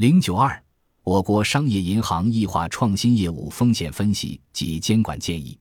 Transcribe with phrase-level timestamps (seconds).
[0.00, 0.64] 零九二，
[1.02, 5.58] 我国商业银行异化创新业务风险分析及监管建议。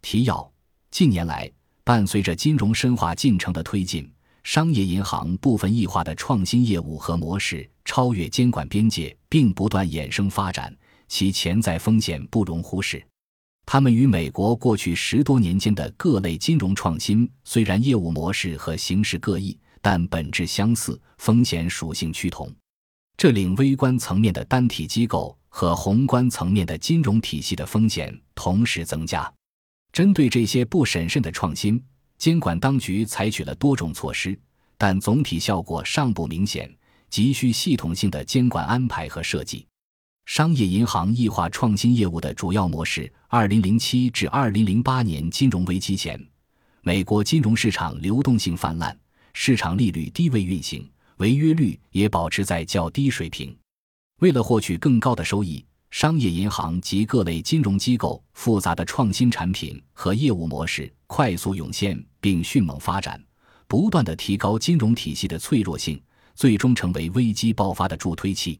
[0.00, 0.50] 提要：
[0.90, 1.52] 近年来，
[1.84, 4.10] 伴随着金融深化进程的推进，
[4.42, 10.74] 商业银行部分异化的创新业务和模式超越监管边界，并不断衍生发展，
[11.06, 13.06] 其潜在风险不容忽视。
[13.66, 22.50] 它们与美国过去十多年间的各类金融创新虽然业务模式和形式各异，但本质相似，风险属性趋同。
[23.16, 29.32] 这令微观层面的单体机构和宏观层面的金融体系的风险同时增加。
[29.92, 31.82] 针对这些不审慎的创新，
[32.18, 34.38] 监管当局采取了多种措施，
[34.76, 36.68] 但总体效果尚不明显，
[37.08, 39.64] 急需系统性的监管安排和设计。
[40.26, 46.20] 商业银行异化创新业务的主要模式：二零零七至二零零八年金融危机前，
[46.80, 48.98] 美国金融市场流动性泛滥，
[49.34, 53.56] 市场利率低位运行，违约率也保持在较低水平。
[54.20, 63.22] 为了获取更高的收益，商业银行及各类金融机构复杂的创新产品和业务模式快速涌现并迅猛发展，
[63.68, 66.00] 不断的提高金融体系的脆弱性，
[66.34, 68.58] 最终成为危机爆发的助推器。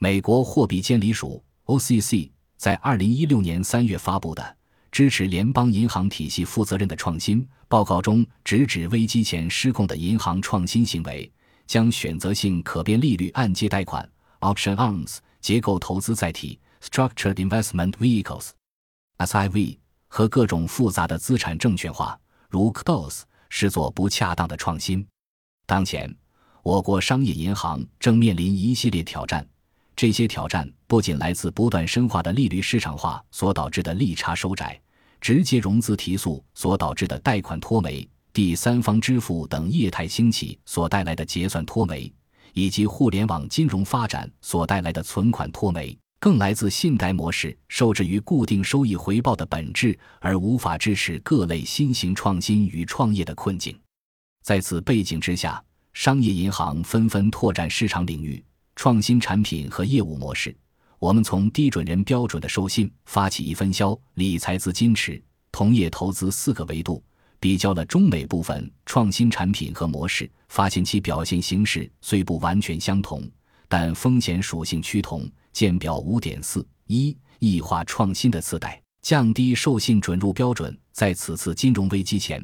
[0.00, 4.56] 美国货币监理署 （OCC） 在二零一六年三月发布的
[4.90, 11.30] 支持联邦银行体系负责任的创新报告中，直指危机前失控的银行创新行为，
[11.66, 14.08] 将选择性可变利率按揭贷款
[14.40, 25.06] （Option Arms）、结构投资载体 （Structured Investment Vehicles，SIV） 和各种复杂的资产证券化，如 CDOs，视作不恰当的创新。
[25.66, 26.14] 当前，
[26.62, 29.46] 我国商业银行正面临一系列挑战。
[29.96, 34.80] 这些挑战不仅来自不断深化的利率市场化所导致的利差收窄，
[35.20, 42.12] 直接融资提速所导致的贷款脱媒、第三方支付等业态兴起所带来的结算脱媒，
[42.52, 53.78] 以及互联网金融发展所带来的存款脱媒，更来自信贷模式受制于固定收益回报的本质而无法支持各类新型创新与创业的困境。
[54.42, 58.44] 在此背景之下，商业银行纷纷拓展市场领域。
[58.74, 60.52] 创新产品和业务模式，
[60.98, 65.22] 我们从低准人标准的授信、发起一分销、理财资金池、
[65.52, 67.00] 同业投资四个维度，
[67.44, 73.22] 比较了中美部分创新产品和模式，发现其表现形式虽不完全相同，
[73.68, 75.30] 但风险属性趋同。
[75.52, 80.74] 见表五点四一异化创新的次贷降低授信准入标准。
[80.90, 82.42] 在此次金融危机前，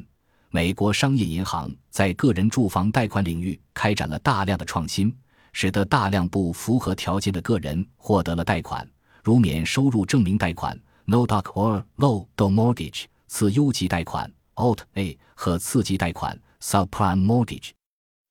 [0.51, 5.11] 美国商业银行在个人住房贷款领域开展了大量的创新。
[5.51, 8.87] 使得大量不符合条件的个人获得了贷款，
[9.23, 17.71] 如免收入证明贷款 （No Doc or Low Do Mortgage）、次优级贷款 （Alt A） 和次级贷款 （Subprime Mortgage）。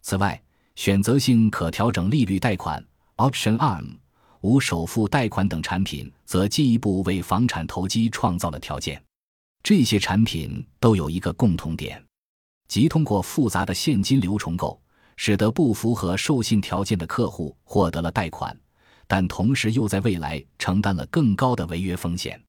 [0.03, 0.41] 此外，
[0.77, 2.83] 选择性可调整利率贷款
[3.17, 3.97] （Option Arm）、
[4.41, 9.03] 无首付贷款等产品则进一步为房产投机创造了条件。
[9.63, 12.03] 这些产品都有一个共同点，
[12.69, 14.81] 即通过复杂的现金流重构。
[15.23, 18.59] 使得不符合授信条件的客户获得了贷款，
[19.07, 22.43] 但同时又在未来承担了更高的违约风险。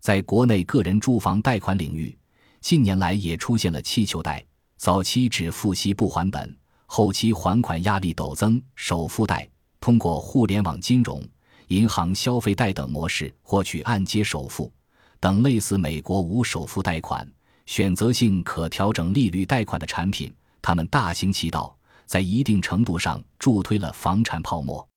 [0.00, 2.17] 在国内个人住房贷款领域，
[2.60, 4.44] 近年来也出现了气球贷，
[4.76, 9.48] 早期只付息不还本，后期还款压力陡增；首付贷
[9.80, 11.22] 通过互联网金融、
[11.68, 14.72] 银行消费贷等模式获取按揭首付
[15.20, 17.26] 等类似美国无首付贷款、
[17.66, 21.74] 选择性可调整利率贷款的产品，他们大行其道。
[22.08, 24.88] 在一定程度上助推了房产泡沫。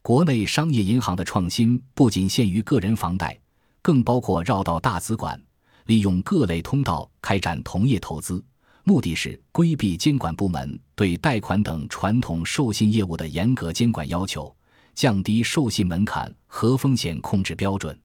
[0.00, 3.38] 国内商业银行的创新不仅限于个人房贷，
[3.82, 5.38] 更包括绕道大资管，
[5.86, 8.42] 利用各类通道开展同业投资，
[8.84, 14.54] 目的是规避监管部门对贷款等传统授信业务的严格监管要求，
[14.94, 17.98] 降低授信门槛和风险控制标准。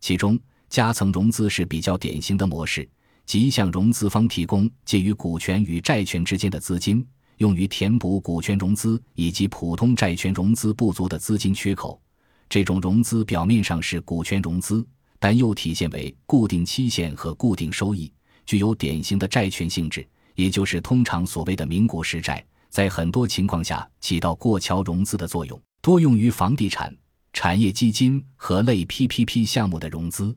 [0.00, 2.88] 其中，夹层融资是比较典型的模式，
[3.24, 7.06] 即向融资方提供介于股权与债权之间的资金。
[7.38, 12.00] 用于填补股权融资以及普通债权融资不足的资金缺口。
[12.48, 14.86] 这种融资表面上是股权融资，
[15.24, 18.12] 但又体现为固定期限和固定收益，
[18.44, 22.44] 具有典型的债权性质，也就是通常所谓的名股实债。
[22.68, 26.94] 在很多情况下起到过桥融资的作用，多用于房地产、
[27.32, 30.36] 产业基金和类 PPP 项目的融资。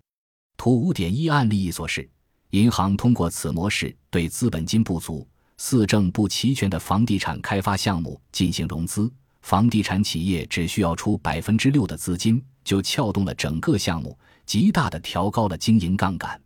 [0.55, 2.09] 图五点一案例所示，
[2.51, 5.27] 银行通过此模式对资本金不足。
[5.57, 9.11] 四证不齐全的房地产开发项目进行融资，
[9.41, 16.39] 房地产企业只需要出百分之六的资金，就撬动了整个项目，极大的调高了经营杠杆。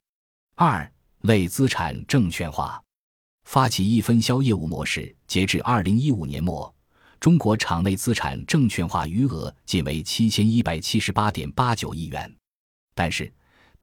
[0.53, 0.89] 二
[1.21, 2.79] 类资产证券化，
[3.45, 6.71] 发起一分销业务模式，截至二零一五年末，
[7.19, 12.31] 中国场内资产证券化余额仅为七千一百七十八点八九亿元，
[12.93, 13.33] 但是。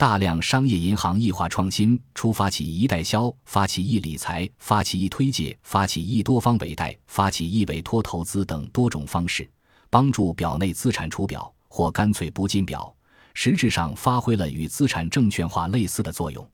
[0.00, 9.50] 大量商业银行异化创新，出发起一代销、发起一理财、发起一推介、发起一多方委贷、发起一委托投资等多种方式，
[9.90, 12.94] 帮助表内资产除表或干脆不进表，
[13.34, 16.50] 实质上发挥了与资产证券化类似的作用。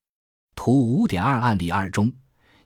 [0.55, 2.13] 图五点二案例二中，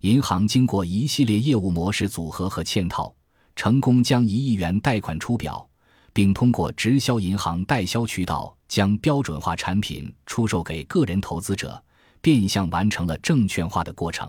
[0.01, 3.15] 银行经过一系列业务模式组合和嵌套，
[3.55, 5.65] 成功将一亿元贷款出表。
[6.11, 11.81] 并通过直销银行代销渠道将标准化产品出售给个人投资者，
[12.21, 14.29] 变相完成了证券化的过程。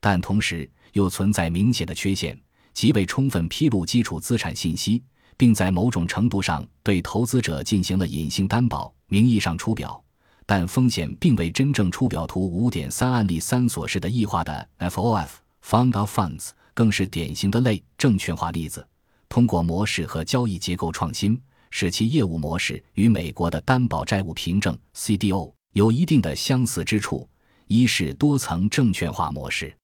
[0.00, 2.40] 但同时又存在明显的缺陷，
[2.72, 5.02] 即未充分披露基础资产信息，
[5.40, 9.98] 并在某种程度上对投资者进行了隐性担保，名义上出表，
[10.44, 12.26] 但风险并未真正出表。
[12.26, 18.86] 图五点三案例三所示的异化的 FOF（Fund of Funds） 更是典型的类证券化例子。
[19.30, 21.40] 通过模式和交易结构创新，
[21.70, 27.26] 使其业务模式与美国的担保债务凭证 （CDO） 有一定的相似之处。
[27.66, 29.74] 一是多层证券化模式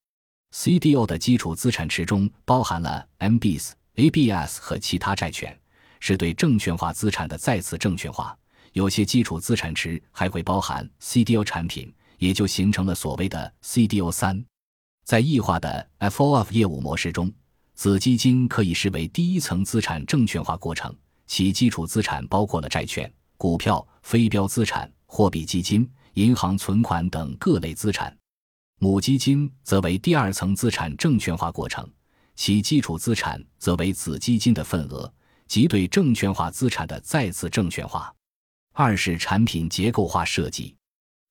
[0.54, 5.58] ，CDO 的基础资产池中包含了 MBS、ABS 和其他债券，
[6.00, 8.36] 是对证券化资产的再次证券化。
[8.72, 14.44] 有些基础资产池还会包含 CDO 产品，也就形成了所谓的 CDO 三。
[15.04, 17.32] 在异化的 FOF 业务模式中。
[17.74, 20.96] 子基金可以视为第一层资产证券化过程，
[21.26, 28.10] 其基础资产包括了债券、股票、非标资产、货币基金、银行存款等各类资产；
[28.78, 31.86] 母基金则为第二层资产证券化过程，
[32.36, 35.12] 其基础资产则为子基金的份额，
[35.48, 38.14] 即对证券化资产的再次证券化。
[38.72, 40.76] 二是产品结构化设计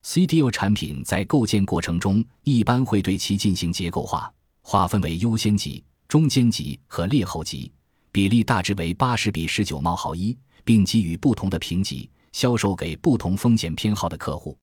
[0.04, 5.84] ，CDO 产品在构建过程中一般会对其进行结构化，划分为优先级。
[6.08, 7.72] 中间级和劣后级
[8.12, 14.58] 比例大致为八十比十九冒号一，并给予不同的评级，销售给不同风险偏好的客户。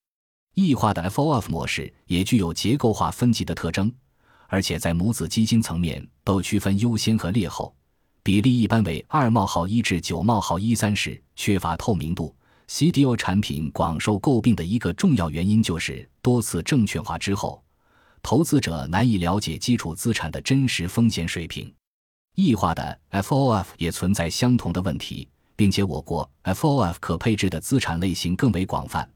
[0.54, 3.92] 异化的 FOF 模式也具有结构化分级的特征，
[4.52, 7.74] 而且在母子基金层面都区分优先和劣后，
[8.22, 12.36] 比例一般为二冒号一至九冒号一三十，缺乏透明度。
[12.68, 17.64] CDO 产品广受诟病的一个重要原因就是多次证券化之后。
[18.22, 21.72] 投资者难以了解基础资产的真实风险水平，
[22.34, 25.26] 异化的 FOF 也存在相同的问题，
[25.56, 29.08] 并且我国 FOF 可配置的资产类型更为广泛，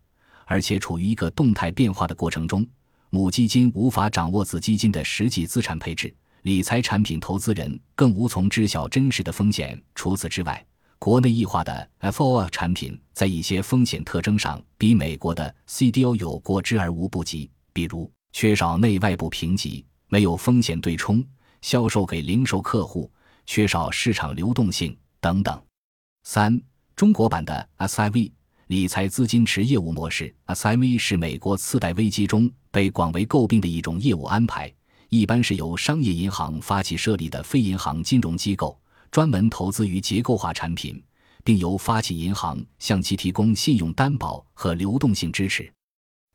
[0.46, 2.66] 而且处于一个动态变化的过程中。
[3.10, 9.80] 母基金无法掌握子基金的实际资产配置，理财产品投资人更无从知晓真实的风险。
[9.94, 10.64] 除此之外，
[10.98, 18.10] 国内异化的 FOF 产品在一些风险特征上比美国的 CDO 有过之而无不及，比如。
[18.32, 21.24] 缺少内外部评级，没有风险对冲，
[21.62, 23.10] 销售给零售客户，
[23.46, 25.58] 缺少市场流动性等等。
[26.24, 26.60] 三、
[26.94, 28.30] 中国版的 SIV
[28.68, 34.72] 理财资金池业务模式，SIV 是美国次贷危机中被广为诟病的一种业务安排，
[35.08, 38.76] 一般是由商业银行发起设立的非银行金融机构，
[39.12, 41.00] 专门投资于结构化产品，
[41.44, 45.72] 并由发起银行向其提供信用担保和流动性支持。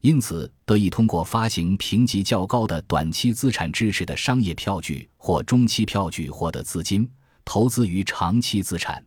[0.01, 7.11] 因此，得以通过发行评级较高的短期资产支持的商业票据或中期票据获得资金，
[7.43, 9.05] 投资于长期资产。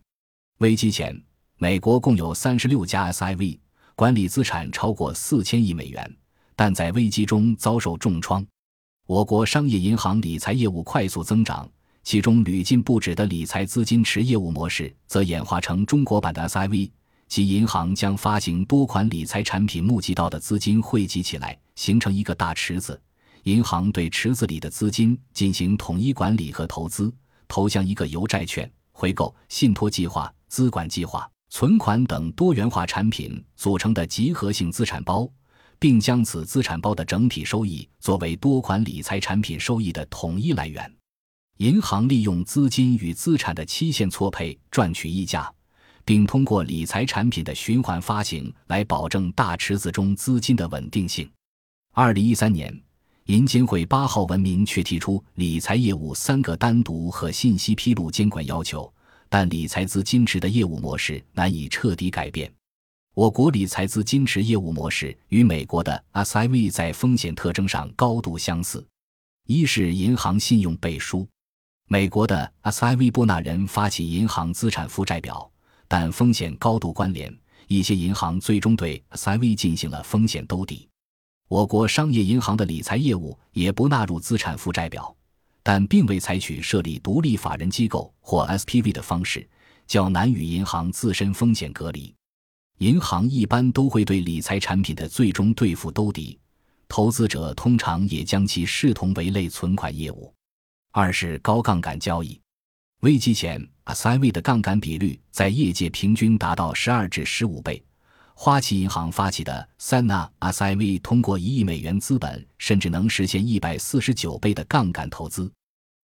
[0.59, 1.19] 危机前，
[1.57, 3.57] 美国共有三十六家 SIV
[3.95, 6.17] 管理资产超过四千亿美元，
[6.53, 8.45] 但在危机中遭受重创。
[9.07, 11.69] 我国商业银行理财业务快速增长，
[12.03, 16.91] 其中屡禁不止的理财资金池业务模式则演化成中国版的 SIV。
[17.29, 23.01] 即银行将发行多款理财产品募集到的资金汇集起来，形成一个大池子。
[23.43, 27.13] 银行对池子里的资金进行统一管理和投资，
[27.47, 35.29] 投向一个由债券、回购、信托计划、资管计划、存款等多元化产品组成的集合性资产包，
[35.79, 40.91] 并将此资产包的整体收益作为多款理财产品收益的统一来源。
[41.57, 45.51] 银行利用资金与资产的期限错配赚取溢价。
[46.07, 51.27] 并通过理财产品的循环发行来保证大池子中资金的稳定性。
[51.93, 52.79] 二零一三年，
[53.25, 58.93] 银监会八号文明确提出理财业务三个单独和信息披露监管要求，
[59.29, 62.51] 但理财资金池的业务模式难以彻底改变。
[63.13, 68.85] 我国理财资金池业务模式与美国的 SIV 在风险特征上高度相似：
[69.47, 71.27] 一是银行信用背书，
[71.87, 75.49] 美国的 SIV 不纳人发起银行资产负债表。
[75.87, 77.31] 但风险高度关联，
[77.67, 80.89] 一些银行最终对 SIV 进行了风险兜底。
[81.47, 85.15] 我国商业银行的理财业务也不纳入资产负债表，
[85.67, 89.49] 但并未采取设立独立法人机构或 SPV 的方式，
[89.87, 92.13] 较难与银行自身风险隔离。
[92.77, 96.37] 银行一般都会对理财产品的最终兑付兜底，
[96.87, 100.31] 投资者通常也将其视同为类存款业务。
[100.91, 102.39] 二是高杠杆交易。
[103.01, 107.83] 危机前，SIV 的杠杆比率在业界平均达到十二至十五倍。
[108.37, 115.49] 花旗银行发起的 Sana SIV 通过一亿美元资本，甚至能实现一百四十九倍的杠杆投资。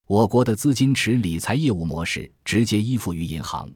[0.08, 3.70] 我国的资金池理财业务模式直接依附于银行，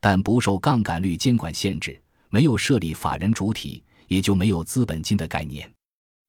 [0.00, 5.68] 但不受杠杆率监管限制，没有设立法人主体，也就没有资本金的概念。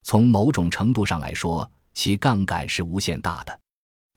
[0.03, 3.59] 从某种程度上来说，其杠杆是无限大的。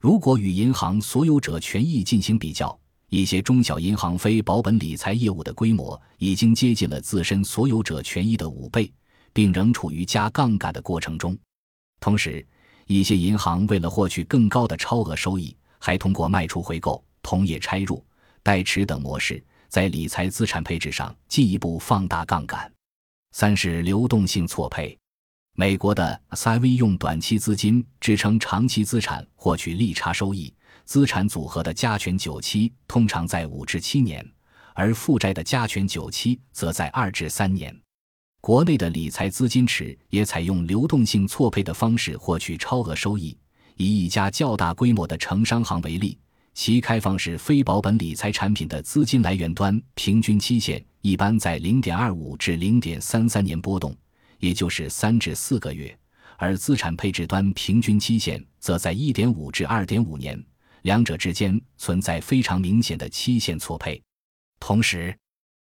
[0.01, 2.79] 如果与银行所有者权益进行比较，
[3.11, 8.93] 一些中小银行非保本理财业务的规模已经接近了自身所有者权益的五倍，
[9.33, 11.37] 并仍处于加杠杆的过程中。
[12.01, 12.47] 同时，
[12.87, 18.05] 一些银行为了获取更高的超额收益，还通过卖出回购、同业拆入、
[18.43, 22.71] 代持等模式，在理财资产配置上进一步放大杠杆。
[23.33, 24.97] 三是流动性错配。
[25.55, 30.53] 美国的 SIV 用短期资金支撑长期资产获取利差收益，
[30.89, 34.27] 资产组合的加权久期通常在五至七年，
[34.73, 37.79] 而负债的加权久期则在二至三年。
[38.41, 43.37] 国内的理财资金池也采用流动性错配的方式获取超额收益。
[43.77, 46.19] 以一家较大规模的城商行为例，
[46.55, 53.95] 其开放式非保本理财产品的资金来源端平均期限一般在零点二五至零点三三年波动。
[54.39, 55.95] 也就是三至四个月，
[56.39, 60.43] 而资产配置端平均期限则在一点五至二点五年，
[60.83, 64.01] 两者之间存在非常明显的期限错配。
[64.61, 65.17] 同时，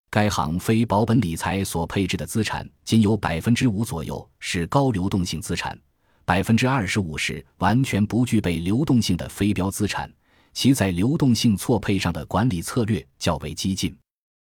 [0.10, 5.80] 该行非保本理财所配置的资产仅有百分之五左右是高流动性资产，
[6.26, 10.12] 百分之二十五是完全不具备流动性的非标资产，
[10.54, 13.98] 其在流动性错配上的管理策略较为激进。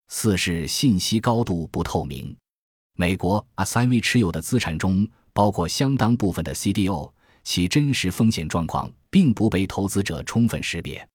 [0.10, 2.36] 四是信息高度不透明。
[2.96, 7.12] 美国 SIV 持有的资产中包括相当部分的 CDO，
[7.43, 11.08] 其真实风险状况并不被投资者充分识别。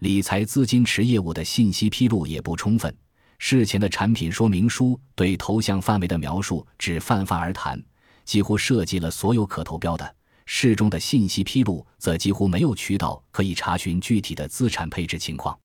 [0.00, 2.92] 理财资金池业务的信息披露也不充分，
[3.38, 7.80] 事前的产品说明书对投向范围的描述只泛泛而谈，
[8.24, 10.16] 几乎涉及了所有可投标的。
[10.44, 15.56] 事中的信息披露则几乎没有渠道可以查询具体的资产配置情况。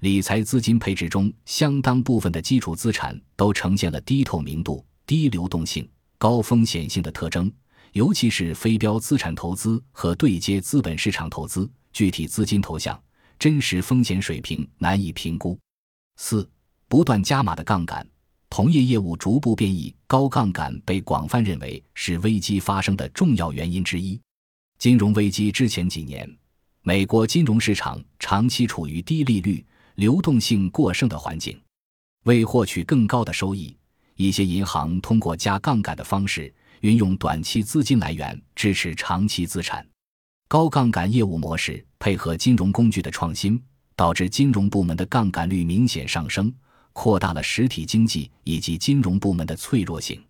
[0.00, 4.82] 理财资金配置中相当部分的基础资产都呈现了低透明度。
[5.06, 7.50] 低流动性、高风险性的特征，
[7.92, 13.00] 尤其是非标资产投资和对接资本市场投资，具体资金投向、
[13.38, 15.58] 真实风险水平难以评估。
[16.16, 16.48] 四、
[16.88, 18.06] 不断加码的杠杆，
[18.50, 24.20] 同业业务逐步变异，高杠杆被广泛认为是危机发生的重要原因之一。
[24.78, 26.28] 金融危机之前几年，
[26.82, 29.64] 美国金融市场长期处于低利率、
[29.96, 31.60] 流动性过剩的环境，
[32.24, 33.76] 为获取更高的收益。
[34.14, 39.86] 一些银行通过加杠杆的方式，运用短期资金来源支持长期资产。
[40.48, 43.62] 高杠杆业务模式配合金融工具的创新，
[43.94, 46.52] 导致金融部门的杠杆率明显上升，
[46.92, 50.22] 扩大了实体经济以及金融部门的脆弱性。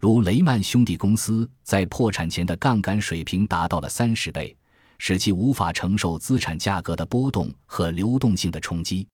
[0.00, 4.56] 如雷曼兄弟公司在破产前的杠杆水平达到了三十倍，
[4.96, 9.06] 使其无法承受资产价格的波动和流动性的冲击。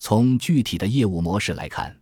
[0.00, 1.96] 从具体的业务模式来看。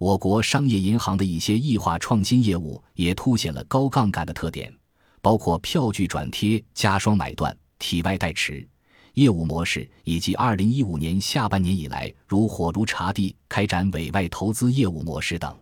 [0.00, 4.74] 我国商业银行的一些异化创新业务也凸显了高杠杆的特点，
[5.20, 8.66] 包括票据转贴、加双买断、体外代持
[9.12, 15.54] 业务模式，以及二零一五年下半年以来如火如茶地开展委外投资业务模式等。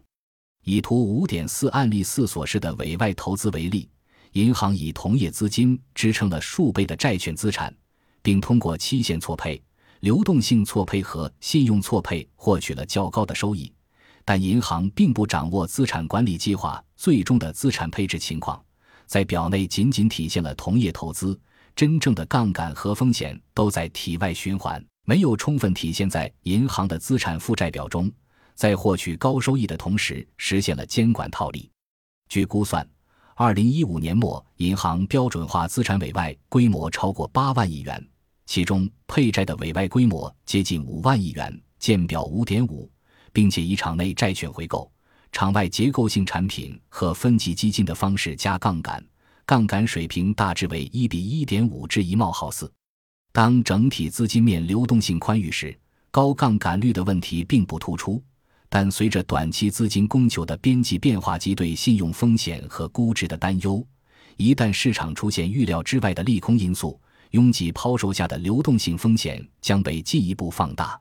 [0.63, 3.89] 以图五点四案例四所示的委外投资为例，
[4.35, 7.75] 银行以同业资金支撑了数倍的债券资产，
[8.23, 9.61] 并通过期限错配、
[9.99, 13.73] 流动性错配和信用错配获取了较高的收益。
[14.29, 18.63] 但银行并不掌握资产管理计划最终的资产配置情况，
[19.07, 21.41] 在表内仅仅体现了同业投资，
[21.75, 28.13] 真正的杠杆和风险都在体外循环，没有充分体现在银行的资产负债表中。
[28.55, 31.71] 在获取高收益的同时，实现了监管套利。
[32.29, 32.87] 据估算，
[33.35, 38.07] 二零一五年末，银行标准化资产委外规模超过八万亿元，
[38.45, 42.91] 其中配债的委外规模接近五万亿元，见表五点五。
[43.33, 44.91] 并且以场内债券回购、
[45.33, 49.05] 场外结构性产品和分级基金的方式加杠杆，
[49.45, 52.71] 杠杆水平大致为一比一点五至一冒号四。
[53.33, 55.79] 当整体资金面流动性宽裕时，
[56.11, 58.23] 高杠杆率的问题并不突出。
[58.71, 63.83] 但随着短期资金供求的边际变化及对信用风险和估值的担忧，
[64.37, 71.01] 一旦市场出现预料之外的利空因素，拥挤抛售下的流动性风险将被进一步放大。